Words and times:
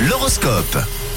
L'horoscope. 0.00 1.11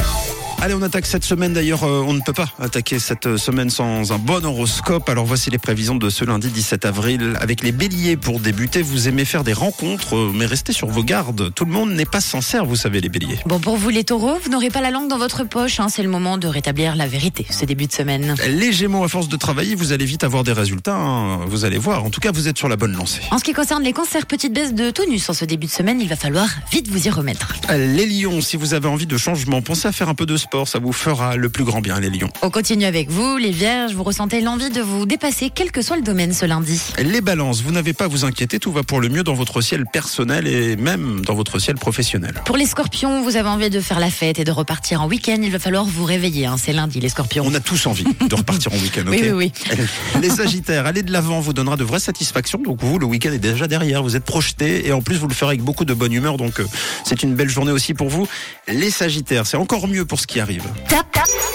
Allez, 0.66 0.74
on 0.74 0.82
attaque 0.82 1.06
cette 1.06 1.24
semaine. 1.24 1.54
D'ailleurs, 1.54 1.84
euh, 1.84 2.04
on 2.08 2.14
ne 2.14 2.22
peut 2.22 2.34
pas 2.34 2.50
attaquer 2.60 2.98
cette 2.98 3.38
semaine 3.38 3.70
sans 3.70 4.12
un 4.12 4.18
bon 4.18 4.44
horoscope. 4.44 5.08
Alors 5.10 5.24
voici 5.28 5.52
les 5.52 5.60
prévisions 5.60 5.94
de 5.94 6.10
ce 6.10 6.26
lundi 6.26 6.48
17 6.48 6.86
avril. 6.86 7.38
Avec 7.40 7.62
les 7.62 7.72
béliers 7.72 8.18
pour 8.18 8.40
débuter, 8.40 8.82
vous 8.82 9.08
aimez 9.08 9.26
faire 9.26 9.44
des 9.44 9.54
rencontres, 9.54 10.16
euh, 10.16 10.32
mais 10.34 10.48
restez 10.48 10.74
sur 10.74 10.88
vos 10.88 11.04
gardes. 11.04 11.54
Tout 11.54 11.66
le 11.66 11.72
monde 11.72 11.92
n'est 11.92 12.08
pas 12.08 12.20
sincère, 12.20 12.66
vous 12.66 12.76
savez, 12.76 13.00
les 13.00 13.10
béliers. 13.10 13.38
Bon, 13.46 13.60
pour 13.60 13.78
vous 13.78 13.90
les 13.90 14.04
taureaux, 14.04 14.40
vous 14.44 14.50
n'aurez 14.50 14.72
pas 14.72 14.82
la 14.82 14.90
langue 14.90 15.08
dans 15.08 15.20
votre 15.20 15.44
poche. 15.44 15.80
hein. 15.80 15.86
C'est 15.88 16.02
le 16.02 16.10
moment 16.10 16.40
de 16.40 16.48
rétablir 16.48 16.96
la 16.96 17.06
vérité 17.06 17.46
ce 17.52 17.64
début 17.66 17.86
de 17.86 17.92
semaine. 17.94 18.34
Les 18.50 18.74
gémeaux, 18.74 19.04
à 19.04 19.08
force 19.08 19.28
de 19.28 19.38
travailler, 19.38 19.76
vous 19.76 19.92
allez 19.92 20.06
vite 20.06 20.24
avoir 20.24 20.44
des 20.44 20.54
résultats. 20.54 20.96
hein. 20.96 21.46
Vous 21.46 21.66
allez 21.66 21.78
voir. 21.78 22.06
En 22.06 22.10
tout 22.10 22.22
cas, 22.22 22.32
vous 22.32 22.48
êtes 22.48 22.58
sur 22.58 22.70
la 22.70 22.76
bonne 22.76 22.94
lancée. 22.94 23.22
En 23.30 23.38
ce 23.38 23.44
qui 23.44 23.54
concerne 23.54 23.84
les 23.84 23.94
cancers, 23.94 24.26
petite 24.26 24.52
baisse 24.52 24.74
de 24.74 24.90
tonus 24.90 25.30
en 25.30 25.34
ce 25.34 25.46
début 25.46 25.68
de 25.68 25.72
semaine, 25.72 26.02
il 26.02 26.08
va 26.10 26.16
falloir 26.16 26.48
vite 26.72 26.88
vous 26.88 27.06
y 27.06 27.12
remettre. 27.12 27.54
Les 27.70 28.08
lions, 28.08 28.42
si 28.42 28.58
vous 28.58 28.74
avez 28.74 28.88
envie 28.88 29.06
de 29.06 29.18
changement, 29.20 29.62
pensez 29.62 29.88
à 29.88 29.92
faire 29.92 30.10
un 30.10 30.16
peu 30.16 30.26
de 30.26 30.36
sport. 30.38 30.55
Ça 30.64 30.80
vous 30.80 30.94
fera 30.94 31.36
le 31.36 31.50
plus 31.50 31.66
grand 31.66 31.82
bien, 31.82 32.00
les 32.00 32.10
lions. 32.10 32.30
On 32.42 32.50
continue 32.50 32.86
avec 32.86 33.10
vous, 33.10 33.36
les 33.38 33.52
vierges, 33.52 33.94
vous 33.94 34.04
ressentez 34.04 34.40
l'envie 34.40 34.70
de 34.70 34.80
vous 34.82 35.06
dépasser, 35.06 35.52
quel 35.54 35.72
que 35.72 35.82
soit 35.82 35.98
le 35.98 36.02
domaine 36.02 36.32
ce 36.34 36.46
lundi. 36.46 36.82
Les 36.98 37.20
balances, 37.20 37.62
vous 37.62 37.72
n'avez 37.72 37.92
pas 37.94 38.06
à 38.06 38.08
vous 38.08 38.24
inquiéter. 38.24 38.60
Tout 38.60 38.72
va 38.72 38.84
pour 38.84 39.02
le 39.02 39.10
mieux 39.10 39.24
dans 39.24 39.34
votre 39.34 39.60
ciel 39.62 39.86
personnel 39.92 40.48
et 40.48 40.78
même 40.78 41.22
dans 41.26 41.36
votre 41.36 41.60
ciel 41.60 41.76
professionnel. 41.76 42.36
Pour 42.46 42.56
les 42.56 42.66
scorpions, 42.66 43.22
vous 43.24 43.36
avez 43.36 43.50
envie 43.50 43.70
de 43.70 43.80
faire 43.82 44.00
la 44.00 44.10
fête 44.10 44.40
et 44.40 44.44
de 44.46 44.52
repartir 44.52 45.02
en 45.02 45.08
week-end, 45.08 45.38
il 45.42 45.52
va 45.52 45.60
falloir 45.60 45.84
vous 45.84 46.06
réveiller. 46.06 46.46
hein. 46.46 46.56
C'est 46.58 46.74
lundi, 46.74 47.00
les 47.02 47.10
scorpions. 47.10 47.44
On 47.46 47.54
a 47.54 47.60
tous 47.60 47.86
envie 47.88 48.06
de 48.06 48.36
repartir 48.36 48.72
en 48.72 48.78
week-end, 48.78 49.02
ok 49.08 49.12
Oui, 49.20 49.30
oui, 49.32 49.52
oui. 49.72 49.78
Les 50.22 50.30
Sagittaires, 50.30 50.86
aller 50.86 51.04
de 51.04 51.12
l'avant 51.12 51.40
vous 51.40 51.54
donnera 51.54 51.76
de 51.76 51.84
vraies 51.84 52.00
satisfactions. 52.00 52.60
Donc 52.64 52.82
vous, 52.82 53.00
le 53.00 53.06
week-end 53.06 53.32
est 53.32 53.40
déjà 53.40 53.68
derrière. 53.68 54.04
Vous 54.04 54.16
êtes 54.16 54.24
projeté 54.26 54.88
et 54.88 54.92
en 54.94 55.02
plus 55.02 55.16
vous 55.18 55.28
le 55.28 55.34
ferez 55.34 55.52
avec 55.52 55.62
beaucoup 55.62 55.86
de 55.86 55.94
bonne 55.94 56.14
humeur. 56.14 56.38
Donc 56.38 56.60
euh, 56.60 56.66
c'est 57.04 57.24
une 57.24 57.36
belle 57.36 57.50
journée 57.50 57.72
aussi 57.72 57.94
pour 57.94 58.10
vous. 58.10 58.28
Les 58.68 58.90
Sagittaires, 58.92 59.46
c'est 59.48 59.58
encore 59.58 59.88
mieux 59.88 60.06
pour 60.06 60.20
ce 60.20 60.28
qui 60.28 60.40
arrive. 60.40 60.45
Tap. 60.88 61.55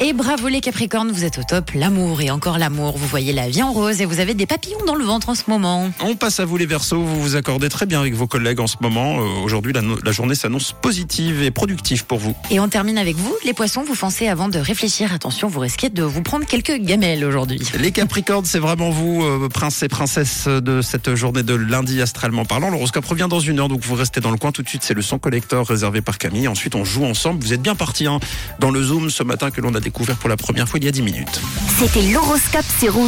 Et 0.00 0.12
bravo 0.12 0.46
les 0.46 0.60
Capricornes, 0.60 1.10
vous 1.10 1.24
êtes 1.24 1.38
au 1.38 1.42
top. 1.42 1.72
L'amour 1.74 2.20
et 2.20 2.30
encore 2.30 2.56
l'amour. 2.56 2.96
Vous 2.96 3.06
voyez 3.08 3.32
la 3.32 3.48
vie 3.48 3.64
en 3.64 3.72
rose 3.72 4.00
et 4.00 4.04
vous 4.04 4.20
avez 4.20 4.32
des 4.34 4.46
papillons 4.46 4.78
dans 4.86 4.94
le 4.94 5.04
ventre 5.04 5.28
en 5.28 5.34
ce 5.34 5.42
moment. 5.48 5.90
On 6.00 6.14
passe 6.14 6.38
à 6.38 6.44
vous 6.44 6.56
les 6.56 6.66
Verseaux. 6.66 7.02
Vous 7.02 7.20
vous 7.20 7.34
accordez 7.34 7.68
très 7.68 7.84
bien 7.84 7.98
avec 7.98 8.14
vos 8.14 8.28
collègues 8.28 8.60
en 8.60 8.68
ce 8.68 8.76
moment. 8.80 9.18
Euh, 9.18 9.24
Aujourd'hui, 9.42 9.72
la, 9.72 9.82
no- 9.82 9.98
la 10.04 10.12
journée 10.12 10.36
s'annonce 10.36 10.72
positive 10.72 11.42
et 11.42 11.50
productive 11.50 12.04
pour 12.06 12.18
vous. 12.18 12.36
Et 12.52 12.60
on 12.60 12.68
termine 12.68 12.96
avec 12.96 13.16
vous, 13.16 13.34
les 13.44 13.52
poissons, 13.54 13.82
vous 13.82 13.96
foncez 13.96 14.28
avant 14.28 14.48
de 14.48 14.60
réfléchir. 14.60 15.12
Attention, 15.12 15.48
vous 15.48 15.58
risquez 15.58 15.88
de 15.90 16.04
vous 16.04 16.22
prendre 16.22 16.46
quelques 16.46 16.76
gamelles 16.78 17.24
aujourd'hui. 17.24 17.60
Les 17.80 17.90
Capricornes, 17.90 18.44
c'est 18.44 18.60
vraiment 18.60 18.90
vous, 18.90 19.24
euh, 19.24 19.48
prince 19.48 19.82
et 19.82 19.88
princesse 19.88 20.46
de 20.46 20.80
cette 20.80 21.16
journée 21.16 21.42
de 21.42 21.54
lundi 21.54 22.00
astralement 22.00 22.44
parlant. 22.44 22.70
L'horoscope 22.70 23.04
revient 23.04 23.26
dans 23.28 23.40
une 23.40 23.58
heure, 23.58 23.68
donc 23.68 23.80
vous 23.82 23.96
restez 23.96 24.20
dans 24.20 24.30
le 24.30 24.38
coin 24.38 24.52
tout 24.52 24.62
de 24.62 24.68
suite. 24.68 24.84
C'est 24.84 24.94
le 24.94 25.02
son 25.02 25.18
collector 25.18 25.66
réservé 25.66 26.02
par 26.02 26.18
Camille. 26.18 26.46
Ensuite, 26.46 26.76
on 26.76 26.84
joue 26.84 27.04
ensemble. 27.04 27.42
Vous 27.42 27.52
êtes 27.52 27.62
bien 27.62 27.74
partis 27.74 28.06
hein, 28.06 28.20
dans 28.60 28.70
le 28.70 28.80
Zoom 28.80 29.10
ce 29.10 29.24
matin 29.24 29.50
que 29.50 29.60
l'on 29.60 29.74
a 29.74 29.80
découvert 29.88 30.16
pour 30.16 30.28
la 30.28 30.36
première 30.36 30.68
fois 30.68 30.78
il 30.78 30.84
y 30.84 30.88
a 30.88 30.90
10 30.90 31.02
minutes. 31.02 31.40
C'était 31.78 32.02
l'horoscope 32.12 32.64
Rouge. 32.88 33.06